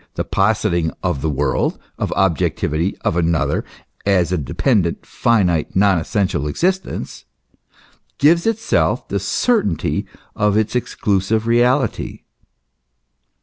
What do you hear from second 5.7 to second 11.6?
non essential existence, gives itself the certainty of its exclusive